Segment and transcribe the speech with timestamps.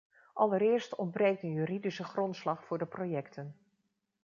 [0.33, 3.55] Allereerst ontbreekt een juridische grondslag voor de projecten.